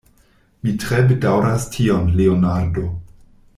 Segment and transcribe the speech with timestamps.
[0.67, 2.89] Mi tre bedaŭras tion, Leonardo.